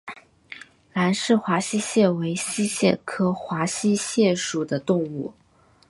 [0.93, 5.31] 兰氏华溪蟹为溪蟹科华溪蟹属的动物。